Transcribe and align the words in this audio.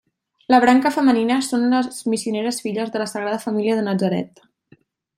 La 0.53 0.59
branca 0.63 0.91
femenina 0.95 1.37
són 1.49 1.67
les 1.75 2.01
Missioneres 2.15 2.59
Filles 2.67 2.93
de 2.97 3.05
la 3.05 3.09
Sagrada 3.15 3.45
Família 3.47 3.81
de 3.81 3.89
Natzaret. 3.91 4.47